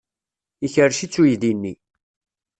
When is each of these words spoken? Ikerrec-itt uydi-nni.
Ikerrec-itt 0.65 1.19
uydi-nni. 1.21 1.73